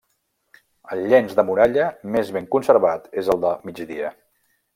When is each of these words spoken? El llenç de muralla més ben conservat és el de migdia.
El 0.95 1.03
llenç 1.11 1.35
de 1.39 1.45
muralla 1.49 1.89
més 2.15 2.33
ben 2.39 2.49
conservat 2.57 3.07
és 3.25 3.31
el 3.37 3.45
de 3.45 3.53
migdia. 3.71 4.13